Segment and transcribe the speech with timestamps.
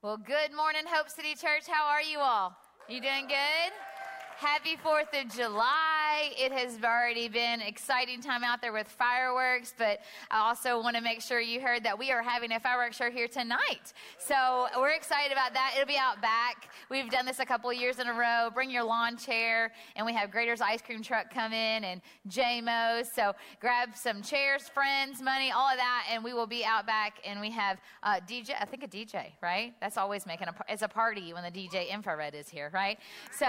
[0.00, 1.66] Well, good morning, Hope City Church.
[1.66, 2.56] How are you all?
[2.88, 3.72] You doing good?
[4.36, 5.97] Happy 4th of July.
[6.36, 10.00] It has already been exciting time out there with fireworks, but
[10.30, 13.10] I also want to make sure you heard that we are having a fireworks show
[13.10, 13.92] here tonight.
[14.18, 15.72] So we're excited about that.
[15.76, 16.70] It'll be out back.
[16.90, 18.48] We've done this a couple years in a row.
[18.52, 23.12] Bring your lawn chair, and we have Graeter's ice cream truck come in and JMO's.
[23.14, 27.20] So grab some chairs, friends, money, all of that, and we will be out back.
[27.26, 29.74] And we have uh, DJ, I think a DJ, right?
[29.80, 32.98] That's always making a, it's a party when the DJ infrared is here, right?
[33.32, 33.46] So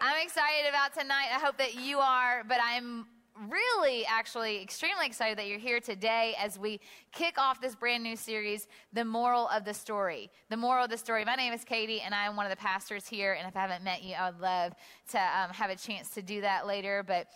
[0.00, 1.28] I'm excited about tonight.
[1.34, 3.06] I hope that you are, but I'm
[3.48, 6.80] really actually extremely excited that you're here today as we
[7.12, 10.30] kick off this brand new series, The Moral of the Story.
[10.50, 11.24] The Moral of the Story.
[11.24, 13.34] My name is Katie, and I'm one of the pastors here.
[13.34, 14.72] And if I haven't met you, I would love
[15.10, 17.04] to um, have a chance to do that later.
[17.06, 17.28] But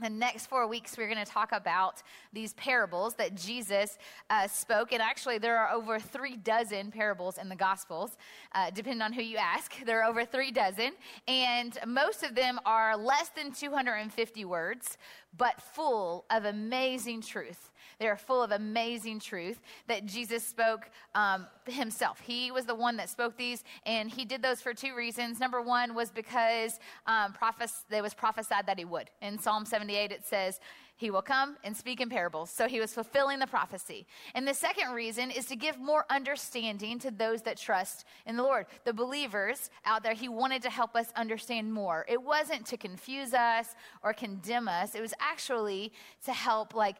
[0.00, 2.02] the next four weeks, we're going to talk about
[2.32, 3.96] these parables that Jesus
[4.28, 4.92] uh, spoke.
[4.92, 8.16] And actually, there are over three dozen parables in the Gospels,
[8.54, 9.72] uh, depending on who you ask.
[9.84, 10.92] There are over three dozen.
[11.28, 14.96] And most of them are less than 250 words,
[15.36, 17.70] but full of amazing truth.
[17.98, 22.20] They are full of amazing truth that Jesus spoke um, himself.
[22.20, 25.40] He was the one that spoke these, and he did those for two reasons.
[25.40, 29.10] Number one was because um, prophes- it was prophesied that he would.
[29.22, 30.60] In Psalm 78, it says,
[30.96, 32.50] He will come and speak in parables.
[32.50, 34.06] So he was fulfilling the prophecy.
[34.34, 38.42] And the second reason is to give more understanding to those that trust in the
[38.42, 38.66] Lord.
[38.84, 42.04] The believers out there, he wanted to help us understand more.
[42.08, 45.92] It wasn't to confuse us or condemn us, it was actually
[46.24, 46.96] to help, like,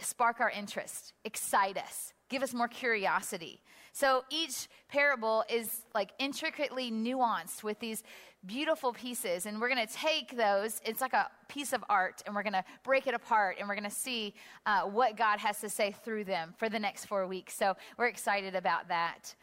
[0.00, 3.60] spark our interest, excite us, give us more curiosity.
[3.92, 8.02] So each parable is like intricately nuanced with these
[8.46, 9.46] beautiful pieces.
[9.46, 12.52] And we're going to take those, it's like a piece of art, and we're going
[12.52, 14.34] to break it apart and we're going to see
[14.66, 17.54] uh, what God has to say through them for the next four weeks.
[17.54, 19.34] So we're excited about that.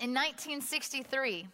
[0.00, 1.46] In 1963,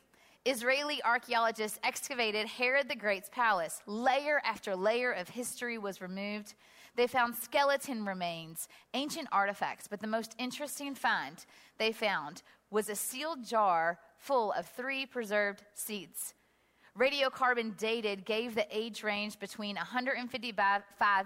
[0.47, 3.83] Israeli archaeologists excavated Herod the Great's palace.
[3.87, 6.55] Layer after layer of history was removed.
[6.97, 11.45] They found skeleton remains, ancient artifacts, but the most interesting find
[11.79, 16.35] they found was a sealed jar full of three preserved seeds.
[16.99, 20.83] Radiocarbon dated gave the age range between 155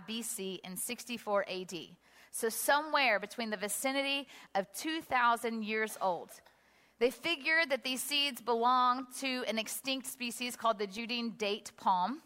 [0.08, 1.74] BC and 64 AD.
[2.32, 6.30] So, somewhere between the vicinity of 2,000 years old.
[6.98, 12.22] They figured that these seeds belonged to an extinct species called the Judean date palm.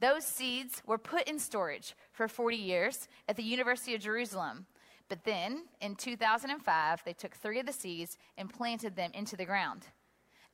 [0.00, 4.66] Those seeds were put in storage for 40 years at the University of Jerusalem.
[5.08, 9.44] But then, in 2005, they took three of the seeds and planted them into the
[9.44, 9.86] ground.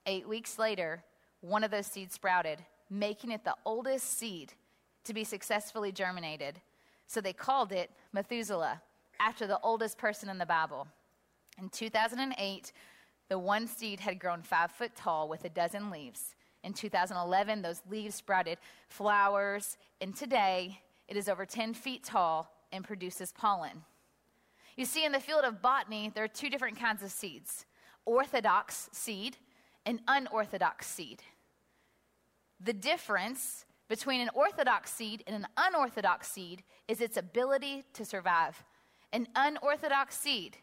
[0.06, 1.02] Eight weeks later,
[1.40, 2.58] one of those seeds sprouted,
[2.90, 4.54] making it the oldest seed
[5.04, 6.60] to be successfully germinated.
[7.06, 8.82] So they called it Methuselah,
[9.20, 10.86] after the oldest person in the Bible.
[11.60, 12.72] In 2008,
[13.28, 16.34] the one seed had grown five foot tall with a dozen leaves.
[16.64, 18.58] In 2011, those leaves sprouted
[18.88, 23.84] flowers, and today it is over 10 feet tall and produces pollen.
[24.76, 27.64] You see, in the field of botany, there are two different kinds of seeds
[28.04, 29.36] orthodox seed
[29.84, 31.22] and unorthodox seed.
[32.60, 38.64] The difference between an orthodox seed and an unorthodox seed is its ability to survive.
[39.12, 40.56] An unorthodox seed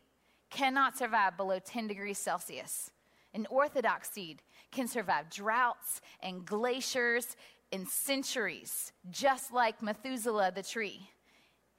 [0.50, 2.92] cannot survive below 10 degrees Celsius.
[3.34, 4.42] An orthodox seed
[4.72, 7.36] can survive droughts and glaciers
[7.72, 11.10] in centuries, just like Methuselah the tree.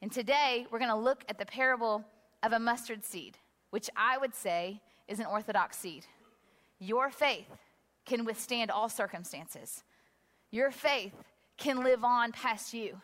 [0.02, 2.04] And today, we're going to look at the parable
[2.42, 3.38] of a mustard seed,
[3.70, 6.04] which I would say is an orthodox seed.
[6.78, 7.48] Your faith
[8.04, 9.82] can withstand all circumstances.
[10.50, 11.14] Your faith
[11.56, 13.00] can live on past you.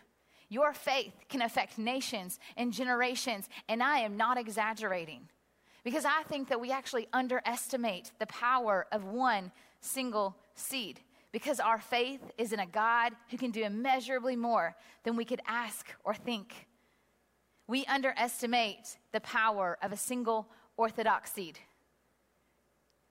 [0.48, 5.28] Your faith can affect nations and generations, and I am not exaggerating.
[5.84, 9.50] Because I think that we actually underestimate the power of one
[9.80, 11.00] single seed.
[11.32, 15.40] Because our faith is in a God who can do immeasurably more than we could
[15.46, 16.68] ask or think.
[17.66, 21.58] We underestimate the power of a single orthodox seed.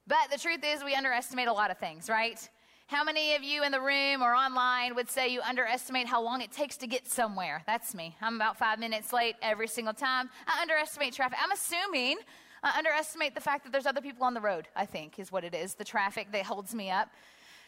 [0.08, 2.48] But the truth is, we underestimate a lot of things, right?
[2.88, 6.42] How many of you in the room or online would say you underestimate how long
[6.42, 7.64] it takes to get somewhere?
[7.66, 8.18] That's me.
[8.22, 10.30] I'm about five minutes late every single time.
[10.46, 11.38] I underestimate traffic.
[11.42, 12.18] I'm assuming
[12.64, 15.44] uh, underestimate the fact that there's other people on the road, I think, is what
[15.44, 17.10] it is the traffic that holds me up.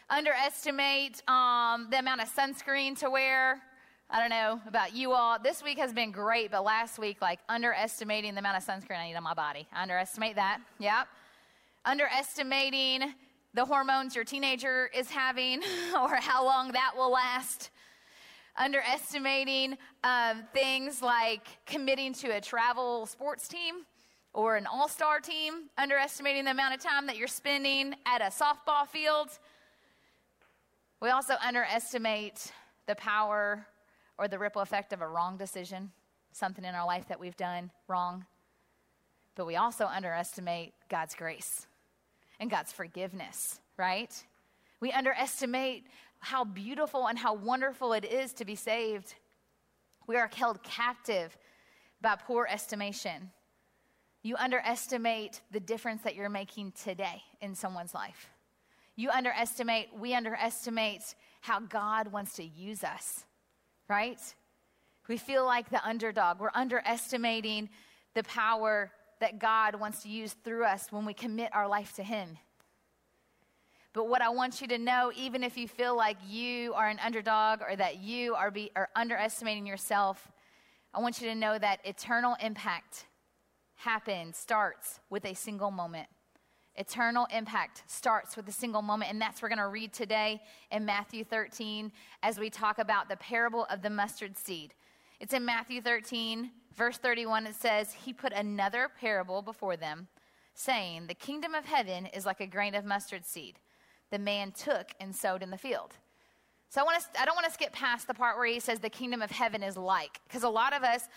[0.08, 3.60] Underestimate um, the amount of sunscreen to wear.
[4.10, 5.38] I don't know about you all.
[5.38, 9.08] This week has been great, but last week, like underestimating the amount of sunscreen I
[9.08, 9.66] need on my body.
[9.72, 10.60] I underestimate that.
[10.78, 11.08] Yep.
[11.86, 13.14] Underestimating
[13.54, 15.62] the hormones your teenager is having
[16.00, 17.70] or how long that will last.
[18.56, 23.86] Underestimating um, things like committing to a travel sports team
[24.34, 28.24] or an all star team, underestimating the amount of time that you're spending at a
[28.24, 29.28] softball field.
[31.00, 32.52] We also underestimate
[32.86, 33.66] the power
[34.18, 35.92] or the ripple effect of a wrong decision,
[36.32, 38.26] something in our life that we've done wrong.
[39.36, 41.66] But we also underestimate God's grace
[42.40, 44.12] and God's forgiveness, right?
[44.80, 45.84] We underestimate
[46.18, 49.14] how beautiful and how wonderful it is to be saved.
[50.06, 51.36] We are held captive
[52.00, 53.30] by poor estimation.
[54.24, 58.30] You underestimate the difference that you're making today in someone's life.
[58.96, 63.24] You underestimate, we underestimate how God wants to use us,
[63.86, 64.18] right?
[65.08, 66.40] We feel like the underdog.
[66.40, 67.68] We're underestimating
[68.14, 68.90] the power
[69.20, 72.38] that God wants to use through us when we commit our life to Him.
[73.92, 76.98] But what I want you to know, even if you feel like you are an
[77.04, 80.32] underdog or that you are, be, are underestimating yourself,
[80.94, 83.04] I want you to know that eternal impact
[83.76, 86.08] happens, starts with a single moment.
[86.76, 90.40] Eternal impact starts with a single moment, and that's what we're going to read today
[90.72, 91.92] in Matthew 13
[92.22, 94.74] as we talk about the parable of the mustard seed.
[95.20, 97.46] It's in Matthew 13, verse 31.
[97.46, 100.08] It says, He put another parable before them,
[100.54, 103.60] saying, The kingdom of heaven is like a grain of mustard seed
[104.10, 105.94] the man took and sowed in the field.
[106.68, 108.78] So I, want to, I don't want to skip past the part where he says
[108.78, 111.08] the kingdom of heaven is like, because a lot of us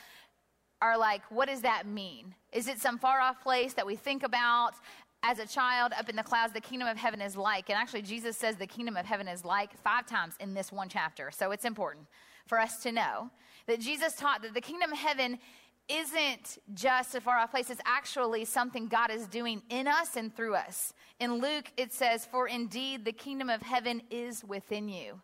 [0.81, 2.35] are like, what does that mean?
[2.51, 4.73] Is it some far off place that we think about
[5.23, 6.53] as a child up in the clouds?
[6.53, 7.69] The kingdom of heaven is like.
[7.69, 10.89] And actually, Jesus says the kingdom of heaven is like five times in this one
[10.89, 11.31] chapter.
[11.31, 12.05] So it's important
[12.45, 13.29] for us to know
[13.67, 15.39] that Jesus taught that the kingdom of heaven
[15.89, 20.35] isn't just a far off place, it's actually something God is doing in us and
[20.35, 20.93] through us.
[21.19, 25.21] In Luke, it says, For indeed the kingdom of heaven is within you.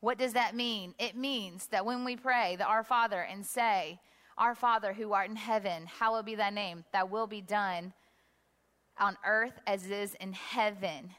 [0.00, 0.94] What does that mean?
[0.98, 4.00] It means that when we pray the Our Father and say,
[4.38, 7.92] Our Father who art in heaven, hallowed be thy name, thy will be done
[8.98, 11.14] on earth as it is in heaven.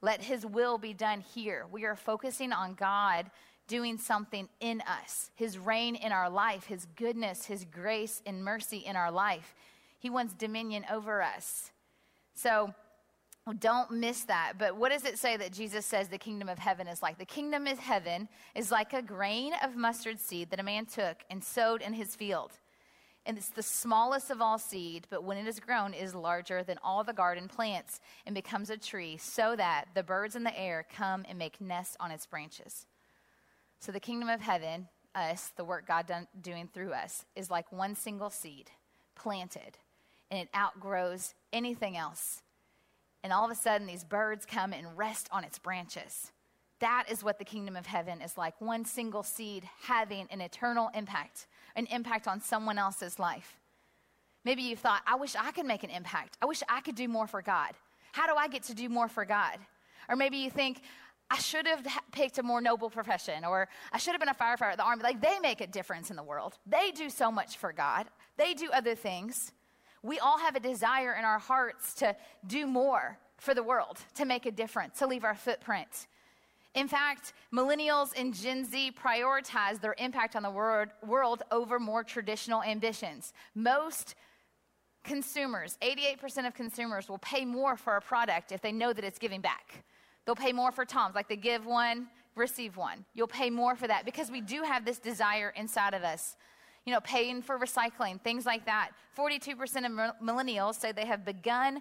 [0.00, 1.66] Let his will be done here.
[1.70, 3.30] We are focusing on God
[3.68, 8.78] doing something in us, His reign in our life, His goodness, His grace and mercy
[8.78, 9.54] in our life.
[9.98, 11.70] He wants dominion over us.
[12.34, 12.74] So
[13.58, 14.54] don't miss that.
[14.58, 17.18] But what does it say that Jesus says the kingdom of heaven is like?
[17.18, 21.24] The kingdom of heaven is like a grain of mustard seed that a man took
[21.28, 22.52] and sowed in his field.
[23.24, 26.78] And it's the smallest of all seed, but when it is grown, is larger than
[26.82, 30.84] all the garden plants and becomes a tree, so that the birds in the air
[30.92, 32.86] come and make nests on its branches.
[33.78, 37.70] So the kingdom of heaven, us, the work God done, doing through us, is like
[37.70, 38.70] one single seed
[39.14, 39.78] planted,
[40.30, 42.41] and it outgrows anything else.
[43.22, 46.32] And all of a sudden, these birds come and rest on its branches.
[46.80, 50.90] That is what the kingdom of heaven is like one single seed having an eternal
[50.94, 51.46] impact,
[51.76, 53.60] an impact on someone else's life.
[54.44, 56.36] Maybe you've thought, I wish I could make an impact.
[56.42, 57.70] I wish I could do more for God.
[58.10, 59.58] How do I get to do more for God?
[60.08, 60.82] Or maybe you think,
[61.30, 64.72] I should have picked a more noble profession, or I should have been a firefighter
[64.72, 65.02] at the army.
[65.02, 66.58] Like, they make a difference in the world.
[66.66, 69.52] They do so much for God, they do other things.
[70.02, 72.16] We all have a desire in our hearts to
[72.46, 76.06] do more for the world, to make a difference, to leave our footprint.
[76.74, 82.62] In fact, millennials and Gen Z prioritize their impact on the world, over more traditional
[82.62, 83.32] ambitions.
[83.54, 84.14] Most
[85.04, 89.18] consumers, 88% of consumers, will pay more for a product if they know that it's
[89.18, 89.84] giving back.
[90.24, 93.04] They'll pay more for Toms, like they give one, receive one.
[93.12, 96.36] You'll pay more for that because we do have this desire inside of us.
[96.84, 98.90] You know, paying for recycling, things like that.
[99.16, 101.80] 42% of millennials say they have begun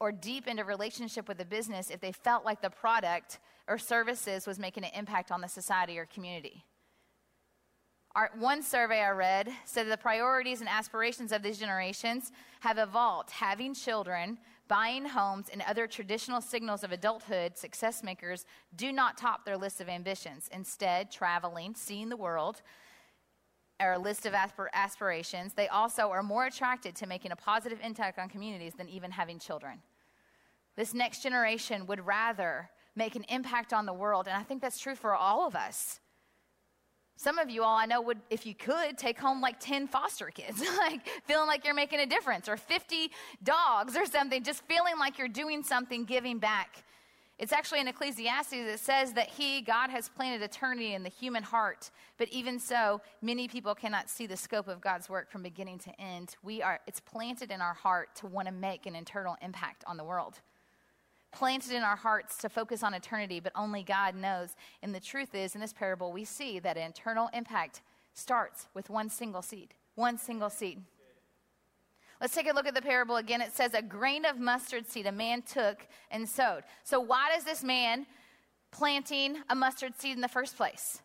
[0.00, 4.46] or deepened a relationship with a business if they felt like the product or services
[4.46, 6.64] was making an impact on the society or community.
[8.14, 13.30] Our, one survey I read said the priorities and aspirations of these generations have evolved.
[13.30, 14.38] Having children
[14.72, 19.82] buying homes, and other traditional signals of adulthood, success makers do not top their list
[19.82, 20.48] of ambitions.
[20.50, 22.62] Instead, traveling, seeing the world,
[23.84, 25.54] are a list of aspir- aspirations.
[25.54, 29.38] They also are more attracted to making a positive impact on communities than even having
[29.38, 29.78] children.
[30.76, 34.78] This next generation would rather make an impact on the world, and I think that's
[34.78, 36.00] true for all of us.
[37.16, 40.26] Some of you all I know would, if you could, take home like 10 foster
[40.26, 43.10] kids, like feeling like you're making a difference, or 50
[43.42, 46.84] dogs or something, just feeling like you're doing something, giving back.
[47.38, 51.42] It's actually in Ecclesiastes that says that He, God, has planted eternity in the human
[51.42, 51.90] heart.
[52.18, 56.00] But even so, many people cannot see the scope of God's work from beginning to
[56.00, 56.36] end.
[56.42, 59.96] We are, it's planted in our heart to want to make an eternal impact on
[59.96, 60.40] the world
[61.32, 64.54] planted in our hearts to focus on eternity, but only God knows.
[64.82, 67.80] And the truth is, in this parable, we see that an eternal impact
[68.14, 69.74] starts with one single seed.
[69.94, 70.82] One single seed.
[72.22, 73.40] Let's take a look at the parable again.
[73.40, 76.62] It says, A grain of mustard seed a man took and sowed.
[76.84, 78.06] So, why does this man
[78.70, 81.02] planting a mustard seed in the first place?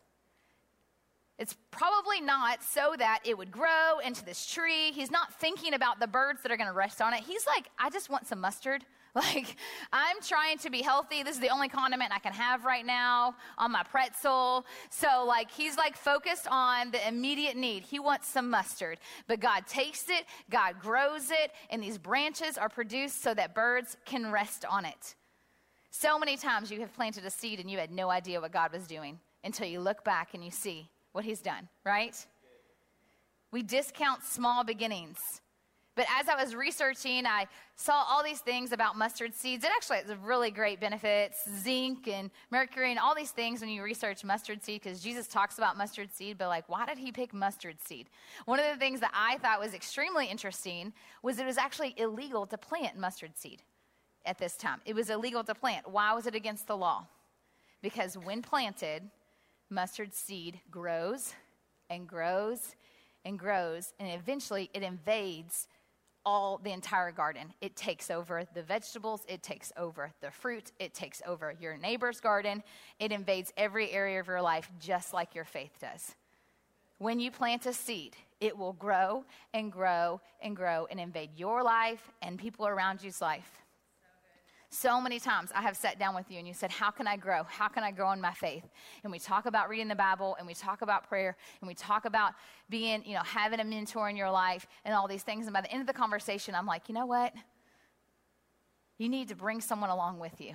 [1.38, 4.90] It's probably not so that it would grow into this tree.
[4.90, 7.20] He's not thinking about the birds that are going to rest on it.
[7.20, 8.84] He's like, I just want some mustard.
[9.14, 9.56] Like,
[9.90, 11.24] I'm trying to be healthy.
[11.24, 14.64] This is the only condiment I can have right now on my pretzel.
[14.90, 17.82] So, like, he's like focused on the immediate need.
[17.82, 18.98] He wants some mustard.
[19.26, 23.96] But God takes it, God grows it, and these branches are produced so that birds
[24.04, 25.16] can rest on it.
[25.90, 28.72] So many times you have planted a seed and you had no idea what God
[28.72, 32.14] was doing until you look back and you see what He's done, right?
[33.50, 35.18] We discount small beginnings.
[35.98, 39.64] But as I was researching, I saw all these things about mustard seeds.
[39.64, 43.82] It actually has really great benefits zinc and mercury and all these things when you
[43.82, 47.34] research mustard seed, because Jesus talks about mustard seed, but like, why did he pick
[47.34, 48.10] mustard seed?
[48.44, 52.46] One of the things that I thought was extremely interesting was it was actually illegal
[52.46, 53.64] to plant mustard seed
[54.24, 54.80] at this time.
[54.84, 55.90] It was illegal to plant.
[55.90, 57.08] Why was it against the law?
[57.82, 59.02] Because when planted,
[59.70, 61.34] mustard seed grows
[61.90, 62.74] and grows
[63.24, 65.68] and grows, and eventually it invades
[66.24, 67.54] all the entire garden.
[67.60, 72.20] It takes over the vegetables, it takes over the fruit, it takes over your neighbor's
[72.20, 72.62] garden.
[72.98, 76.14] It invades every area of your life just like your faith does.
[76.98, 81.62] When you plant a seed, it will grow and grow and grow and invade your
[81.62, 83.62] life and people around you's life.
[84.70, 87.16] So many times I have sat down with you and you said, How can I
[87.16, 87.42] grow?
[87.44, 88.64] How can I grow in my faith?
[89.02, 92.04] And we talk about reading the Bible and we talk about prayer and we talk
[92.04, 92.34] about
[92.68, 95.46] being, you know, having a mentor in your life and all these things.
[95.46, 97.32] And by the end of the conversation, I'm like, You know what?
[98.98, 100.54] You need to bring someone along with you.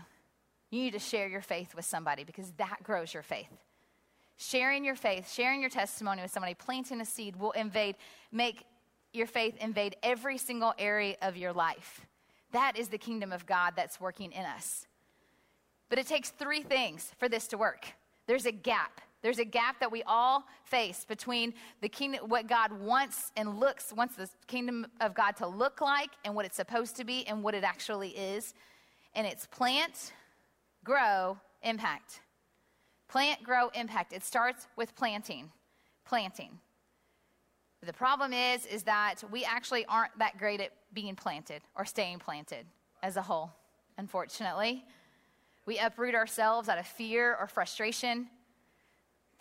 [0.69, 3.49] You need to share your faith with somebody because that grows your faith.
[4.37, 7.95] Sharing your faith, sharing your testimony with somebody, planting a seed will invade,
[8.31, 8.65] make
[9.13, 12.01] your faith invade every single area of your life.
[12.53, 14.87] That is the kingdom of God that's working in us.
[15.89, 17.93] But it takes three things for this to work
[18.25, 19.01] there's a gap.
[19.21, 23.93] There's a gap that we all face between the kingdom, what God wants and looks,
[23.93, 27.41] wants the kingdom of God to look like and what it's supposed to be and
[27.41, 28.53] what it actually is.
[29.15, 30.11] And it's plant,
[30.83, 32.19] grow, impact.
[33.07, 34.11] Plant, grow, impact.
[34.11, 35.51] It starts with planting.
[36.05, 36.59] Planting.
[37.85, 42.19] The problem is, is that we actually aren't that great at being planted or staying
[42.19, 42.65] planted
[43.01, 43.51] as a whole,
[43.97, 44.85] unfortunately.
[45.65, 48.27] We uproot ourselves out of fear or frustration.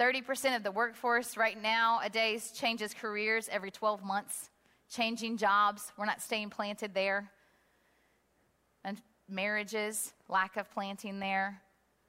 [0.00, 4.50] 30% of the workforce right now a days changes careers every 12 months,
[4.90, 5.92] changing jobs.
[5.96, 7.30] We're not staying planted there.
[8.84, 11.60] And marriages, lack of planting there.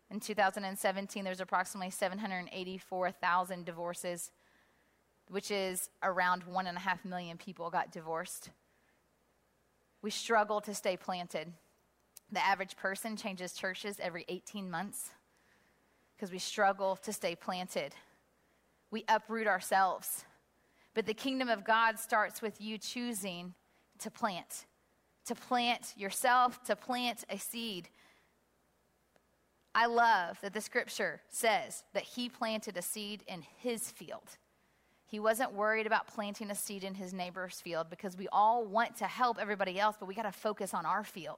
[0.09, 4.31] In 2017, there's approximately 784,000 divorces
[5.29, 8.49] which is around one and a half million people got divorced.
[10.01, 11.53] We struggle to stay planted.
[12.31, 15.11] The average person changes churches every 18 months
[16.15, 17.93] because we struggle to stay planted.
[18.91, 20.25] We uproot ourselves.
[20.93, 23.53] But the kingdom of God starts with you choosing
[23.99, 24.65] to plant,
[25.25, 27.89] to plant yourself, to plant a seed.
[29.73, 34.37] I love that the scripture says that he planted a seed in his field.
[35.13, 38.95] He wasn't worried about planting a seed in his neighbor's field because we all want
[38.95, 41.37] to help everybody else, but we got to focus on our field.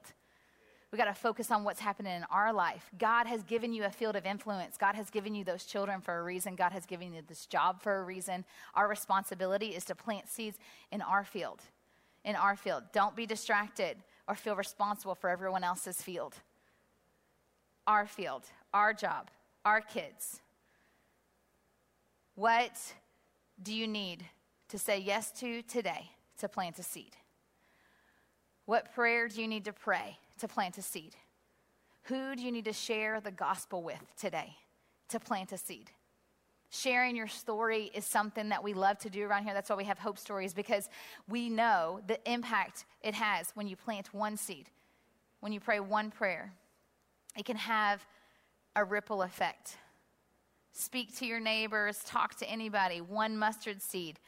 [0.90, 2.90] We got to focus on what's happening in our life.
[2.98, 4.78] God has given you a field of influence.
[4.78, 6.56] God has given you those children for a reason.
[6.56, 8.46] God has given you this job for a reason.
[8.74, 10.56] Our responsibility is to plant seeds
[10.90, 11.60] in our field.
[12.24, 12.84] In our field.
[12.94, 16.36] Don't be distracted or feel responsible for everyone else's field.
[17.86, 19.28] Our field, our job,
[19.66, 20.40] our kids.
[22.36, 22.72] What
[23.62, 24.24] do you need
[24.68, 27.16] to say yes to today to plant a seed?
[28.66, 31.14] What prayer do you need to pray to plant a seed?
[32.04, 34.56] Who do you need to share the gospel with today
[35.08, 35.90] to plant a seed?
[36.70, 39.54] Sharing your story is something that we love to do around here.
[39.54, 40.88] That's why we have Hope Stories, because
[41.28, 44.68] we know the impact it has when you plant one seed,
[45.40, 46.52] when you pray one prayer.
[47.38, 48.04] It can have
[48.74, 49.76] a ripple effect
[50.76, 53.00] speak to your neighbors, talk to anybody.
[53.00, 54.18] One mustard seed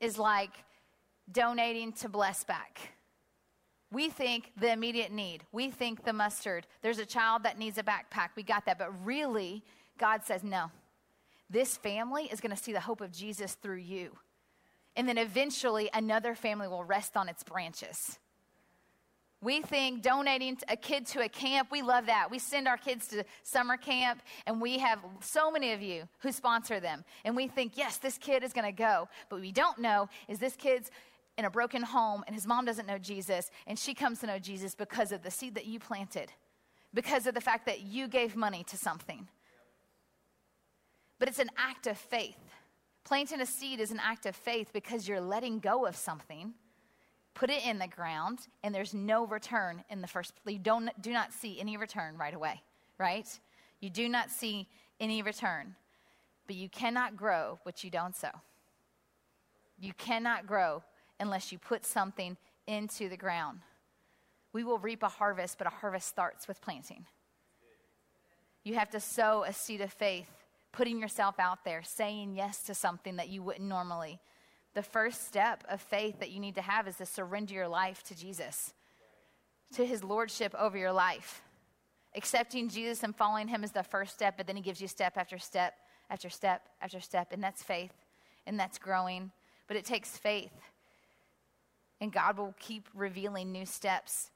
[0.00, 0.50] is like
[1.30, 2.80] donating to Bless Back.
[3.90, 6.66] We think the immediate need, we think the mustard.
[6.80, 8.30] There's a child that needs a backpack.
[8.36, 8.78] We got that.
[8.78, 9.62] But really,
[9.98, 10.70] God says, no.
[11.50, 14.16] This family is going to see the hope of Jesus through you.
[14.96, 18.18] And then eventually, another family will rest on its branches.
[19.42, 22.30] We think donating a kid to a camp, we love that.
[22.30, 26.30] We send our kids to summer camp, and we have so many of you who
[26.30, 27.04] sponsor them.
[27.24, 29.08] And we think, yes, this kid is going to go.
[29.28, 30.90] But we don't know is this kid's
[31.38, 34.38] in a broken home and his mom doesn't know Jesus and she comes to know
[34.38, 36.30] Jesus because of the seed that you planted,
[36.92, 39.28] because of the fact that you gave money to something.
[41.18, 42.36] But it's an act of faith.
[43.04, 46.54] Planting a seed is an act of faith because you're letting go of something,
[47.34, 50.34] put it in the ground, and there's no return in the first.
[50.46, 52.62] You don't, do not see any return right away,
[52.98, 53.26] right?
[53.80, 54.68] You do not see
[55.00, 55.74] any return.
[56.46, 58.30] But you cannot grow what you don't sow.
[59.78, 60.82] You cannot grow
[61.20, 62.36] unless you put something
[62.66, 63.60] into the ground.
[64.52, 67.06] We will reap a harvest, but a harvest starts with planting.
[68.64, 70.30] You have to sow a seed of faith,
[70.72, 74.20] putting yourself out there, saying yes to something that you wouldn't normally.
[74.74, 78.02] The first step of faith that you need to have is to surrender your life
[78.04, 78.72] to Jesus,
[79.74, 81.42] to his lordship over your life.
[82.14, 85.16] Accepting Jesus and following him is the first step, but then he gives you step
[85.16, 85.74] after step
[86.10, 87.92] after step after step, and that's faith,
[88.46, 89.30] and that's growing.
[89.66, 90.52] But it takes faith
[92.02, 94.32] and God will keep revealing new steps.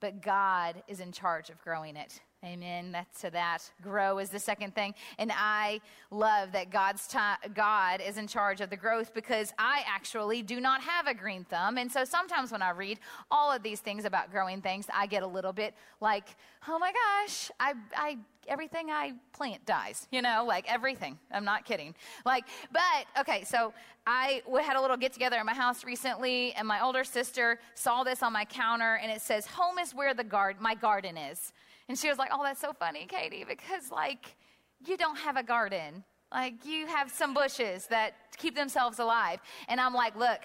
[0.00, 2.20] But God is in charge of growing it.
[2.46, 2.92] Amen.
[2.92, 3.58] That's to that.
[3.82, 4.94] Grow is the second thing.
[5.18, 5.80] And I
[6.12, 10.60] love that God's time, God is in charge of the growth because I actually do
[10.60, 11.76] not have a green thumb.
[11.76, 13.00] And so sometimes when I read
[13.32, 16.36] all of these things about growing things, I get a little bit like,
[16.68, 21.18] oh my gosh, I, I everything I plant dies, you know, like everything.
[21.32, 21.96] I'm not kidding.
[22.24, 23.72] Like, but okay, so
[24.06, 28.04] I had a little get together in my house recently, and my older sister saw
[28.04, 31.52] this on my counter, and it says, Home is where the guard, my garden is.
[31.88, 34.36] And she was like, Oh, that's so funny, Katie, because like
[34.84, 36.04] you don't have a garden.
[36.32, 39.40] Like you have some bushes that keep themselves alive.
[39.68, 40.40] And I'm like, Look,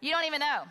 [0.00, 0.62] you don't even know.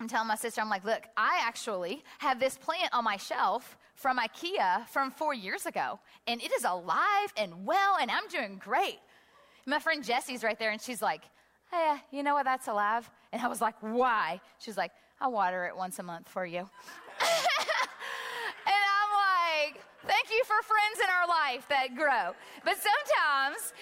[0.00, 3.76] I'm telling my sister, I'm like, Look, I actually have this plant on my shelf
[3.94, 8.60] from IKEA from four years ago, and it is alive and well, and I'm doing
[8.62, 8.98] great.
[9.66, 11.22] My friend Jesse's right there, and she's like,
[11.70, 12.44] Hey, you know what?
[12.44, 13.10] That's alive.
[13.32, 14.40] And I was like, Why?
[14.58, 16.68] She's like, I water it once a month for you.
[20.06, 22.34] Thank you for friends in our life that grow.
[22.62, 23.72] But sometimes,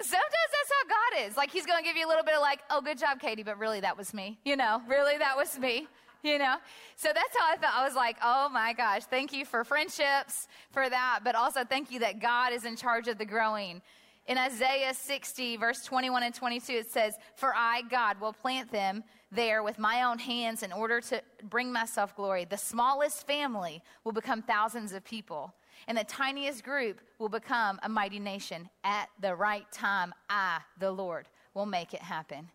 [0.00, 1.36] sometimes that's how God is.
[1.36, 3.42] Like He's going to give you a little bit of like, oh, good job, Katie,
[3.42, 4.38] but really that was me.
[4.44, 5.88] You know, really that was me.
[6.22, 6.56] You know?
[6.96, 7.74] So that's how I felt.
[7.74, 11.90] I was like, oh my gosh, thank you for friendships, for that, but also thank
[11.90, 13.80] you that God is in charge of the growing.
[14.26, 19.02] In Isaiah 60, verse 21 and 22, it says, For I, God, will plant them
[19.32, 22.44] there with my own hands in order to bring myself glory.
[22.44, 25.54] The smallest family will become thousands of people
[25.86, 28.68] and the tiniest group will become a mighty nation.
[28.84, 32.48] At the right time, I, the Lord, will make it happen.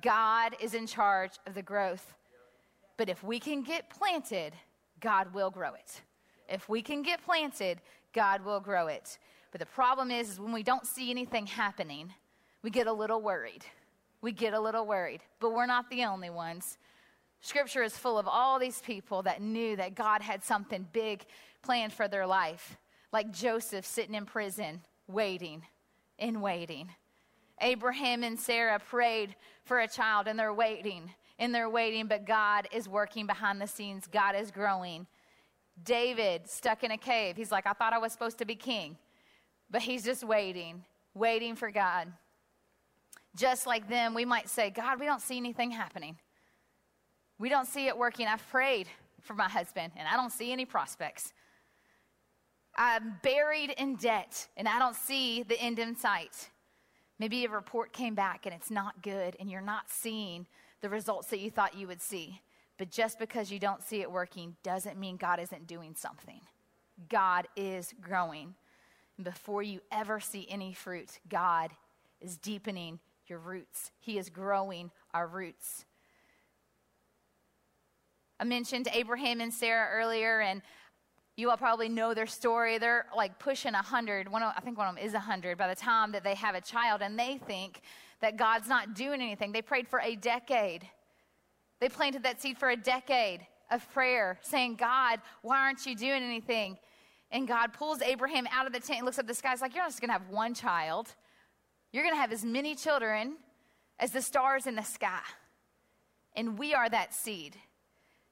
[0.00, 2.14] God is in charge of the growth.
[2.96, 4.54] But if we can get planted,
[5.00, 6.00] God will grow it.
[6.48, 7.80] If we can get planted,
[8.12, 9.18] God will grow it.
[9.50, 12.12] But the problem is, is when we don't see anything happening,
[12.62, 13.64] we get a little worried.
[14.22, 15.20] We get a little worried.
[15.40, 16.78] But we're not the only ones.
[17.40, 21.24] Scripture is full of all these people that knew that God had something big
[21.62, 22.76] planned for their life,
[23.12, 25.62] like Joseph sitting in prison, waiting
[26.18, 26.90] and waiting.
[27.60, 32.68] Abraham and Sarah prayed for a child and they're waiting and they're waiting, but God
[32.72, 34.06] is working behind the scenes.
[34.06, 35.06] God is growing.
[35.82, 37.36] David stuck in a cave.
[37.36, 38.96] He's like, I thought I was supposed to be king,
[39.70, 42.12] but he's just waiting, waiting for God.
[43.34, 46.16] Just like them, we might say, God, we don't see anything happening.
[47.38, 48.26] We don't see it working.
[48.26, 48.86] I've prayed
[49.22, 51.32] for my husband and I don't see any prospects.
[52.74, 56.50] I'm buried in debt and I don't see the end in sight.
[57.18, 60.46] Maybe a report came back and it's not good and you're not seeing
[60.80, 62.40] the results that you thought you would see.
[62.78, 66.40] But just because you don't see it working doesn't mean God isn't doing something.
[67.08, 68.54] God is growing.
[69.16, 71.70] And before you ever see any fruit, God
[72.20, 75.84] is deepening your roots, He is growing our roots.
[78.40, 80.62] I mentioned Abraham and Sarah earlier, and
[81.36, 82.78] you all probably know their story.
[82.78, 84.28] They're like pushing 100.
[84.28, 86.54] One of, I think one of them is 100 by the time that they have
[86.54, 87.80] a child, and they think
[88.20, 89.52] that God's not doing anything.
[89.52, 90.86] They prayed for a decade.
[91.80, 96.22] They planted that seed for a decade of prayer, saying, God, why aren't you doing
[96.22, 96.78] anything?
[97.30, 99.84] And God pulls Abraham out of the tent, looks up the sky, It's like, You're
[99.84, 101.14] not just going to have one child.
[101.92, 103.36] You're going to have as many children
[103.98, 105.20] as the stars in the sky.
[106.36, 107.56] And we are that seed.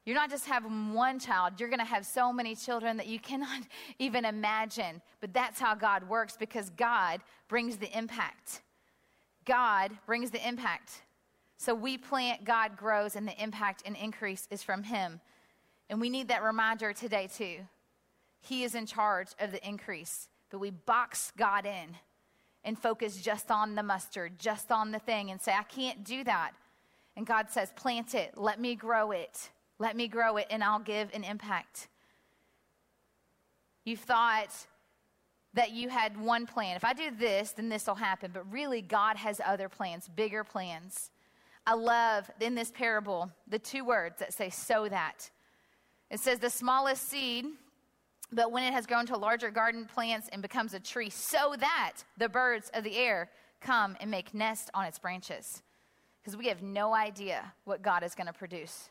[0.05, 3.19] You're not just having one child, you're going to have so many children that you
[3.19, 3.63] cannot
[3.99, 5.03] even imagine.
[5.21, 8.63] But that's how God works because God brings the impact.
[9.45, 11.03] God brings the impact.
[11.59, 15.21] So we plant, God grows, and the impact and increase is from Him.
[15.91, 17.59] And we need that reminder today, too.
[18.41, 21.97] He is in charge of the increase, but we box God in
[22.65, 26.25] and focus just on the mustard, just on the thing, and say, I can't do
[26.25, 26.53] that.
[27.17, 30.79] And God says, plant it, let me grow it, let me grow it, and I'll
[30.79, 31.89] give an impact.
[33.85, 34.55] You thought
[35.55, 36.77] that you had one plan.
[36.77, 38.31] If I do this, then this will happen.
[38.33, 41.11] But really, God has other plans, bigger plans.
[41.67, 45.31] I love in this parable the two words that say, so that.
[46.11, 47.47] It says, the smallest seed,
[48.31, 51.95] but when it has grown to larger garden plants and becomes a tree, so that
[52.19, 55.63] the birds of the air come and make nest on its branches.
[56.21, 58.91] Because we have no idea what God is going to produce.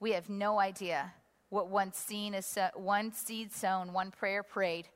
[0.00, 1.12] We have no idea
[1.50, 4.88] what one seed, is so, one seed sown, one prayer prayed,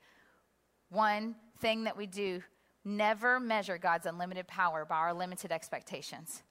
[0.89, 2.41] one thing that we do.
[2.83, 6.43] Never measure God's unlimited power by our limited expectations.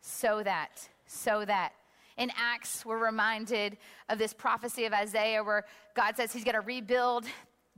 [0.00, 1.72] So that, so that.
[2.16, 3.76] In Acts, we're reminded
[4.08, 5.64] of this prophecy of Isaiah where
[5.96, 7.24] God says he's going to rebuild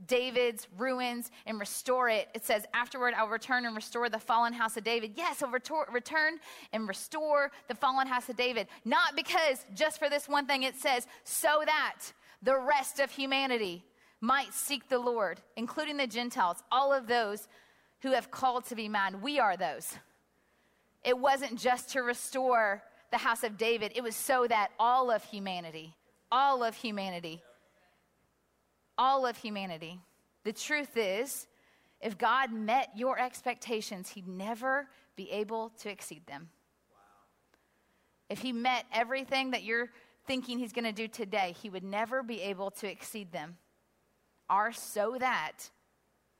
[0.05, 2.27] David's ruins and restore it.
[2.35, 5.13] It says, Afterward, I'll return and restore the fallen house of David.
[5.15, 6.39] Yes, I'll return
[6.71, 8.67] and restore the fallen house of David.
[8.85, 11.95] Not because just for this one thing, it says, so that
[12.43, 13.83] the rest of humanity
[14.21, 17.47] might seek the Lord, including the Gentiles, all of those
[18.01, 19.21] who have called to be mine.
[19.21, 19.95] We are those.
[21.03, 25.23] It wasn't just to restore the house of David, it was so that all of
[25.23, 25.95] humanity,
[26.29, 27.41] all of humanity,
[28.97, 29.99] all of humanity.
[30.43, 31.47] The truth is,
[32.01, 36.49] if God met your expectations, He'd never be able to exceed them.
[38.29, 39.89] If He met everything that you're
[40.25, 43.57] thinking He's going to do today, He would never be able to exceed them.
[44.49, 45.69] Our so that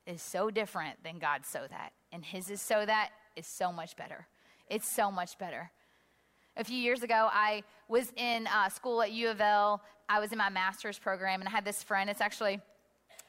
[0.06, 1.92] is so different than God's so that.
[2.12, 4.28] And His is so that is so much better.
[4.70, 5.72] It's so much better.
[6.56, 9.82] A few years ago, I was in uh, school at U of L.
[10.10, 12.10] I was in my master's program, and I had this friend.
[12.10, 12.60] It's actually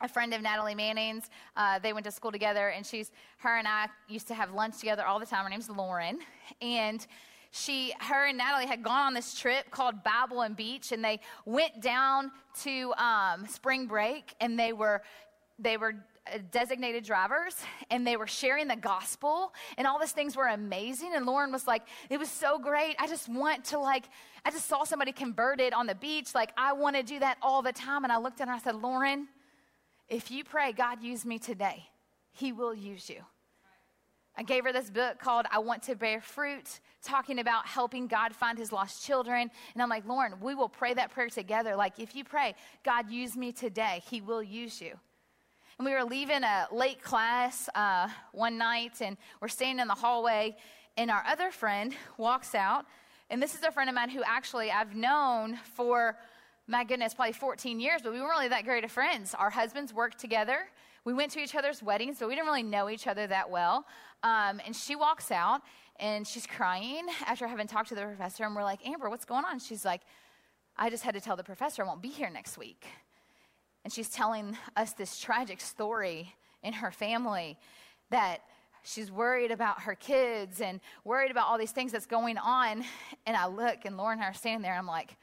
[0.01, 1.29] a friend of Natalie Manning's.
[1.57, 4.79] Uh, they went to school together, and she's her and I used to have lunch
[4.79, 5.45] together all the time.
[5.45, 6.19] Her name's Lauren,
[6.63, 7.05] and
[7.51, 11.21] she, her and Natalie had gone on this trip called Bible and Beach, and they
[11.45, 12.31] went down
[12.63, 15.03] to um, spring break, and they were
[15.59, 15.95] they were
[16.33, 17.57] Uh, designated drivers
[17.91, 21.13] and they were sharing the gospel and all these things were amazing.
[21.15, 22.97] And lauren was like it was so great.
[22.99, 24.05] I just want to like
[24.45, 26.35] i just saw somebody converted on the beach.
[26.35, 28.05] Like i want to do that all the time.
[28.05, 29.29] And i looked at her and i said lauren
[30.09, 31.85] if you pray god use me today.
[32.33, 33.23] He will use you.
[34.37, 38.33] I gave her this book called I Want to Bear Fruit, talking about helping God
[38.35, 39.51] find his lost children.
[39.75, 41.75] And I'm like, Lauren, we will pray that prayer together.
[41.75, 44.95] Like, if you pray, God, use me today, he will use you.
[45.79, 49.95] And we were leaving a late class uh, one night, and we're standing in the
[49.95, 50.57] hallway,
[50.97, 52.85] and our other friend walks out.
[53.31, 56.17] And this is a friend of mine who actually I've known for,
[56.67, 59.37] my goodness, probably 14 years, but we weren't really that great of friends.
[59.39, 60.69] Our husbands worked together.
[61.05, 63.87] We went to each other's weddings, but we didn't really know each other that well.
[64.25, 65.61] Um, and she walks out,
[66.01, 68.43] and she's crying after having talked to the professor.
[68.43, 69.61] And we're like, Amber, what's going on?
[69.61, 70.01] She's like,
[70.77, 72.85] I just had to tell the professor I won't be here next week
[73.85, 77.59] and she's telling us this tragic story in her family
[78.11, 78.41] that
[78.83, 82.85] she's worried about her kids and worried about all these things that's going on.
[83.27, 85.17] And I look, and Lauren and I are standing there, and I'm like,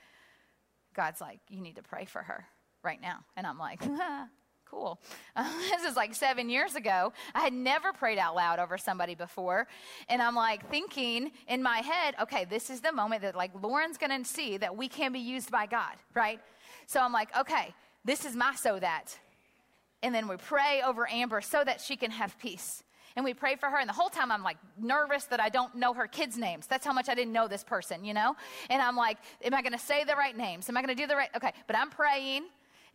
[0.95, 2.45] God's like, you need to pray for her
[2.83, 3.19] right now.
[3.35, 3.81] And I'm like,
[4.65, 4.99] cool.
[5.69, 7.11] This is like seven years ago.
[7.33, 9.67] I had never prayed out loud over somebody before.
[10.07, 13.97] And I'm like thinking in my head, okay, this is the moment that like Lauren's
[13.97, 16.39] going to see that we can be used by God, right?
[16.87, 17.73] So I'm like, okay,
[18.05, 19.17] this is my so that.
[20.01, 22.83] And then we pray over Amber so that she can have peace.
[23.15, 23.77] And we pray for her.
[23.77, 26.67] And the whole time I'm like nervous that I don't know her kids' names.
[26.67, 28.35] That's how much I didn't know this person, you know?
[28.69, 30.69] And I'm like, am I going to say the right names?
[30.69, 31.29] Am I going to do the right?
[31.35, 31.51] Okay.
[31.65, 32.43] But I'm praying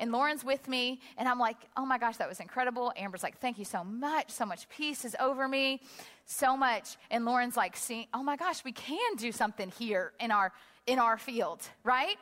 [0.01, 2.91] and Lauren's with me, and I'm like, oh my gosh, that was incredible.
[2.97, 4.31] Amber's like, thank you so much.
[4.31, 5.83] So much peace is over me,
[6.25, 6.97] so much.
[7.11, 10.53] And Lauren's like, see, oh my gosh, we can do something here in our
[10.87, 12.17] in our field, right?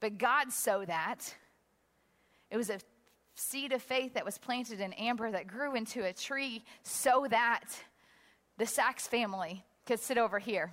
[0.00, 1.34] But God sowed that.
[2.50, 2.80] It was a
[3.34, 7.64] seed of faith that was planted in Amber that grew into a tree so that
[8.58, 10.72] the Sachs family could sit over here.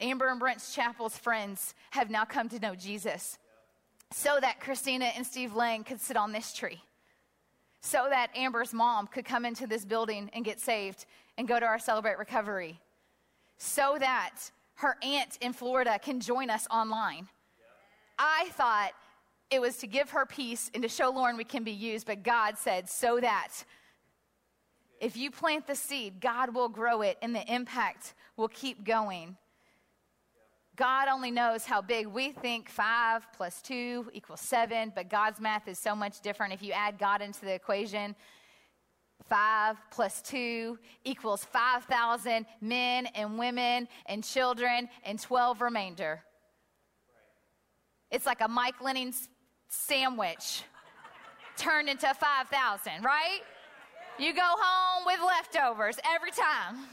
[0.00, 3.38] Amber and Brent's Chapel's friends have now come to know Jesus
[4.12, 6.82] so that Christina and Steve Lang could sit on this tree.
[7.80, 11.66] So that Amber's mom could come into this building and get saved and go to
[11.66, 12.80] our Celebrate Recovery.
[13.58, 17.28] So that her aunt in Florida can join us online.
[18.18, 18.92] I thought
[19.50, 22.22] it was to give her peace and to show Lauren we can be used, but
[22.22, 23.52] God said, so that
[25.00, 29.36] if you plant the seed, God will grow it and the impact will keep going.
[30.76, 35.68] God only knows how big we think five plus two equals seven, but God's math
[35.68, 36.52] is so much different.
[36.52, 38.16] If you add God into the equation,
[39.28, 46.22] Five plus two equals 5,000 men and women and children and 12 remainder.
[48.14, 49.12] It's like a Mike Lennon
[49.68, 50.62] sandwich
[51.56, 53.40] turned into 5,000, right?
[54.20, 56.86] You go home with leftovers every time.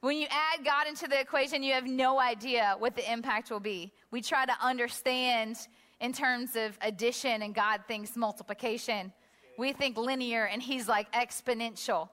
[0.00, 3.60] When you add God into the equation, you have no idea what the impact will
[3.60, 3.92] be.
[4.10, 5.56] We try to understand
[6.00, 9.12] in terms of addition, and God thinks multiplication.
[9.56, 12.08] We think linear, and He's like exponential.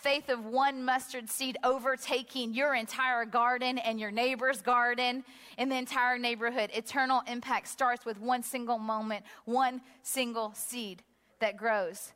[0.00, 5.24] Faith of one mustard seed overtaking your entire garden and your neighbor's garden
[5.56, 6.70] and the entire neighborhood.
[6.72, 11.02] Eternal impact starts with one single moment, one single seed
[11.40, 12.12] that grows.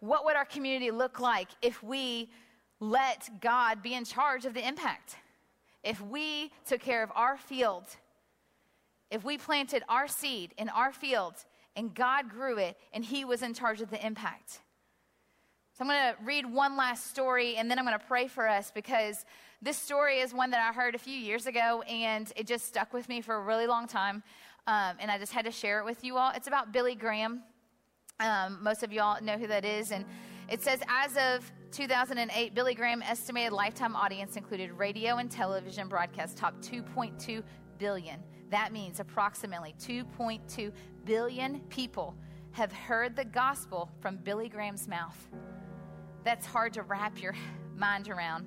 [0.00, 2.28] What would our community look like if we
[2.80, 5.16] let God be in charge of the impact?
[5.82, 7.84] If we took care of our field,
[9.10, 11.36] if we planted our seed in our field
[11.76, 14.60] and God grew it and He was in charge of the impact.
[15.82, 18.48] So I'm going to read one last story and then I'm going to pray for
[18.48, 19.24] us because
[19.62, 22.92] this story is one that I heard a few years ago and it just stuck
[22.92, 24.22] with me for a really long time.
[24.68, 26.30] Um, and I just had to share it with you all.
[26.36, 27.42] It's about Billy Graham.
[28.20, 29.90] Um, most of y'all know who that is.
[29.90, 30.04] And
[30.48, 36.38] it says, as of 2008, Billy Graham estimated lifetime audience included radio and television broadcasts
[36.38, 37.42] top 2.2
[37.78, 38.22] billion.
[38.50, 40.70] That means approximately 2.2
[41.04, 42.14] billion people
[42.52, 45.28] have heard the gospel from Billy Graham's mouth.
[46.24, 47.34] That's hard to wrap your
[47.76, 48.46] mind around.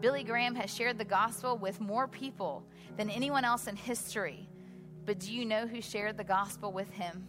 [0.00, 2.64] Billy Graham has shared the gospel with more people
[2.96, 4.48] than anyone else in history.
[5.04, 7.26] But do you know who shared the gospel with him?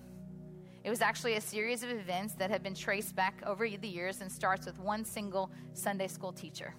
[0.83, 4.21] It was actually a series of events that have been traced back over the years
[4.21, 6.73] and starts with one single Sunday school teacher.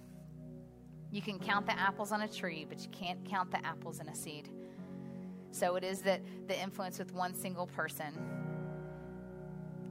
[1.11, 4.09] You can count the apples on a tree, but you can't count the apples in
[4.09, 4.49] a seed.
[5.51, 8.13] So it is that the influence with one single person.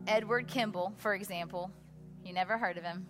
[0.06, 1.70] Edward Kimball, for example,
[2.22, 3.06] you never heard of him.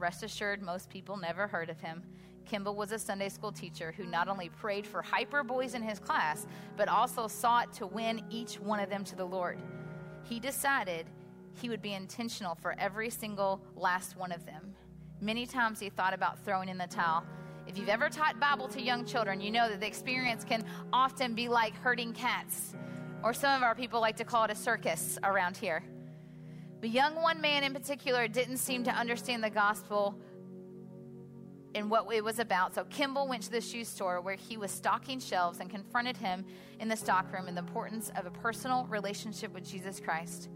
[0.00, 2.02] Rest assured, most people never heard of him.
[2.46, 5.98] Kimball was a Sunday school teacher who not only prayed for hyper boys in his
[5.98, 9.58] class, but also sought to win each one of them to the Lord.
[10.22, 11.06] He decided
[11.60, 14.74] he would be intentional for every single last one of them.
[15.20, 17.22] Many times he thought about throwing in the towel,
[17.66, 21.34] if you've ever taught Bible to young children, you know that the experience can often
[21.34, 22.74] be like herding cats,
[23.22, 25.84] or some of our people like to call it a circus around here.
[26.80, 30.18] The young one man in particular didn't seem to understand the gospel
[31.74, 32.74] and what it was about.
[32.74, 36.44] So Kimball went to the shoe store where he was stocking shelves and confronted him
[36.80, 40.48] in the stockroom in the importance of a personal relationship with Jesus Christ.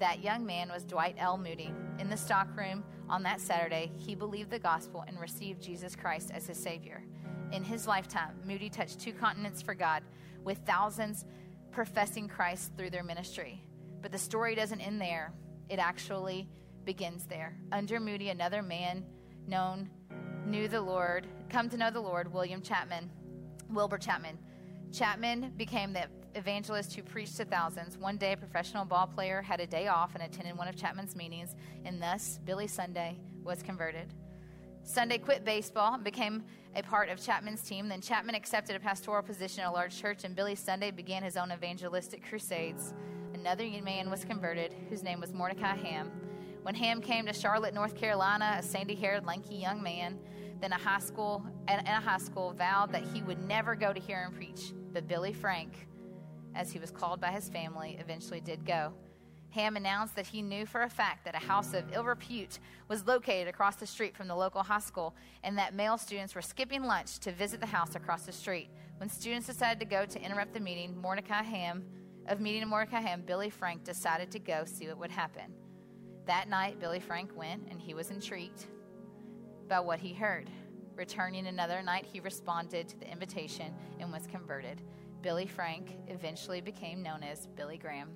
[0.00, 1.38] That young man was Dwight L.
[1.38, 1.72] Moody.
[1.98, 6.46] In the stockroom on that Saturday, he believed the gospel and received Jesus Christ as
[6.46, 7.02] his Savior.
[7.52, 10.02] In his lifetime, Moody touched two continents for God,
[10.44, 11.24] with thousands
[11.72, 13.62] professing Christ through their ministry.
[14.02, 15.32] But the story doesn't end there,
[15.68, 16.48] it actually
[16.84, 17.56] begins there.
[17.72, 19.04] Under Moody, another man
[19.46, 19.90] known
[20.46, 23.10] knew the Lord, come to know the Lord, William Chapman,
[23.70, 24.38] Wilbur Chapman.
[24.92, 27.98] Chapman became the evangelist who preached to thousands.
[27.98, 31.14] One day, a professional ball player had a day off and attended one of Chapman's
[31.14, 31.54] meetings,
[31.84, 34.14] and thus Billy Sunday was converted.
[34.82, 37.88] Sunday quit baseball and became a part of Chapman's team.
[37.88, 41.36] Then Chapman accepted a pastoral position at a large church, and Billy Sunday began his
[41.36, 42.94] own evangelistic crusades.
[43.40, 46.10] Another young man was converted, whose name was Mordecai Ham.
[46.62, 50.18] When Ham came to Charlotte, North Carolina, a sandy-haired, lanky young man,
[50.60, 54.00] then a high school and a high school vowed that he would never go to
[54.00, 54.72] hear him preach.
[54.92, 55.88] But Billy Frank
[56.54, 58.92] as he was called by his family, eventually did go.
[59.50, 63.06] Ham announced that he knew for a fact that a house of ill repute was
[63.06, 66.84] located across the street from the local high school and that male students were skipping
[66.84, 68.68] lunch to visit the house across the street.
[68.98, 71.84] When students decided to go to interrupt the meeting, Mordecai Ham,
[72.28, 75.54] of meeting in Mordecai Ham, Billy Frank decided to go see what would happen.
[76.26, 78.66] That night, Billy Frank went and he was intrigued
[79.66, 80.50] by what he heard.
[80.94, 84.82] Returning another night, he responded to the invitation and was converted.
[85.22, 88.10] Billy Frank eventually became known as Billy Graham,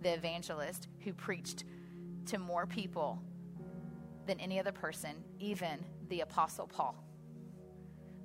[0.00, 1.64] the evangelist who preached
[2.26, 3.22] to more people
[4.26, 7.04] than any other person, even the Apostle Paul.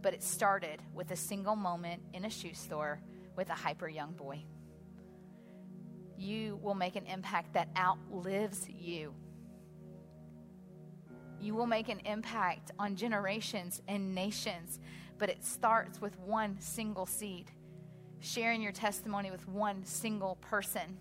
[0.02, 3.02] But it started with a single moment in a shoe store
[3.36, 4.46] with a hyper young boy.
[6.18, 9.14] You will make an impact that outlives you.
[11.40, 14.80] You will make an impact on generations and nations,
[15.18, 17.52] but it starts with one single seed
[18.26, 20.98] sharing your testimony with one single person.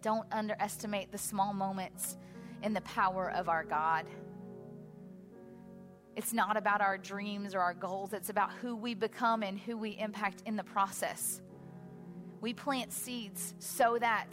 [0.00, 2.16] Don't underestimate the small moments
[2.62, 4.06] in the power of our God.
[6.16, 9.76] It's not about our dreams or our goals, it's about who we become and who
[9.76, 11.40] we impact in the process.
[12.42, 14.26] We plant seeds so that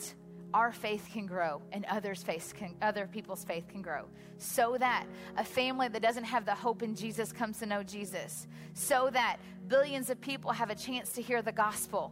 [0.52, 4.06] our faith can grow and others faith can, other people's faith can grow.
[4.40, 5.06] So that
[5.38, 8.48] a family that doesn't have the hope in jesus comes to know jesus.
[8.74, 12.12] So that billions of people have a chance to hear the gospel.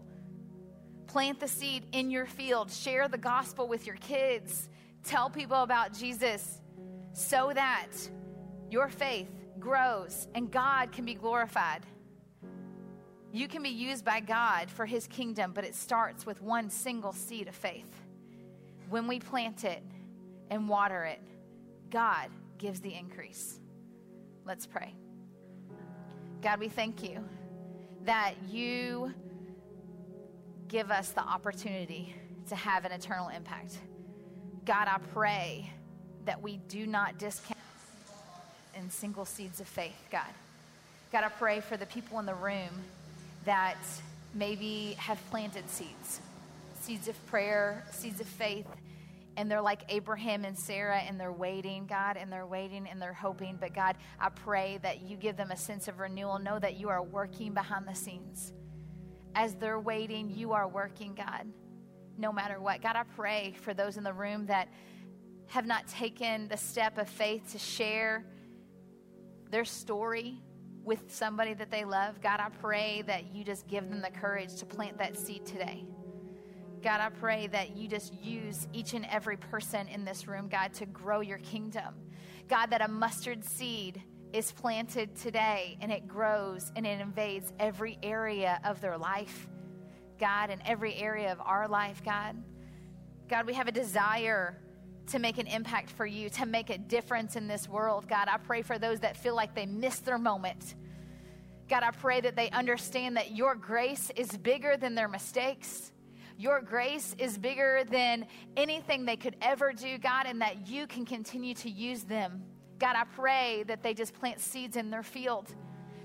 [1.08, 2.72] Plant the seed in your field.
[2.72, 4.70] Share the gospel with your kids.
[5.04, 6.62] Tell people about jesus
[7.12, 7.88] so that
[8.70, 11.82] your faith grows and god can be glorified
[13.38, 17.14] you can be used by god for his kingdom but it starts with one single
[17.14, 18.04] seed of faith
[18.90, 19.84] when we plant it
[20.50, 21.22] and water it,
[21.92, 23.60] God gives the increase.
[24.46, 24.94] Let's pray.
[26.42, 27.24] God, we thank you
[28.06, 29.14] that you
[30.68, 32.16] give us the opportunity
[32.50, 33.78] to have an eternal impact.
[34.66, 35.70] God, I pray
[36.26, 37.60] that we do not discount
[38.76, 40.28] in single seeds of faith, God.
[41.12, 42.84] God, I pray for the people in the room
[43.48, 43.78] that
[44.34, 46.22] maybe have planted seeds
[46.80, 48.66] seeds of prayer, seeds of faith.
[49.36, 53.12] And they're like Abraham and Sarah, and they're waiting, God, and they're waiting and they're
[53.12, 53.58] hoping.
[53.60, 56.40] But God, I pray that you give them a sense of renewal.
[56.40, 58.54] Know that you are working behind the scenes.
[59.36, 61.46] As they're waiting, you are working, God,
[62.18, 62.82] no matter what.
[62.82, 64.70] God, I pray for those in the room that
[65.48, 68.26] have not taken the step of faith to share
[69.52, 70.42] their story
[70.88, 72.22] with somebody that they love.
[72.22, 75.84] God, I pray that you just give them the courage to plant that seed today.
[76.82, 80.74] God, I pray that you just use each and every person in this room, God,
[80.76, 81.94] to grow your kingdom.
[82.48, 88.00] God, that a mustard seed is planted today and it grows and it invades every
[88.02, 89.50] area of their life,
[90.18, 92.42] God, and every area of our life, God.
[93.28, 94.62] God, we have a desire
[95.08, 98.08] to make an impact for you, to make a difference in this world.
[98.08, 100.76] God, I pray for those that feel like they missed their moment.
[101.70, 105.92] God, I pray that they understand that your grace is bigger than their mistakes.
[106.38, 111.06] Your grace is bigger than anything they could ever do, God, and that you can
[111.06, 112.44] continue to use them.
[112.78, 115.54] God, I pray that they just plant seeds in their field,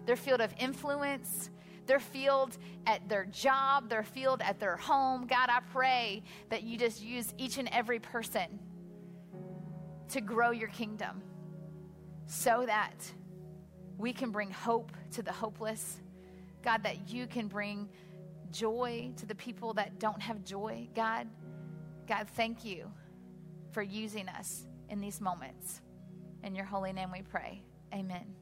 [0.07, 1.51] their field of influence,
[1.87, 5.27] their field at their job, their field at their home.
[5.27, 8.59] God, I pray that you just use each and every person
[10.13, 11.23] to grow your kingdom
[12.27, 12.95] so that
[13.99, 16.01] we can bring hope to the hopeless.
[16.63, 17.89] God, that you can bring
[18.53, 21.29] joy to the people that don't have joy, God.
[22.07, 22.91] God, thank you
[23.73, 25.81] for using us in these moments.
[26.43, 27.63] In your holy name we pray.
[27.95, 28.42] Amen.